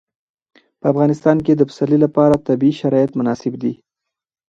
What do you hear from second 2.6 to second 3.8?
شرایط مناسب دي.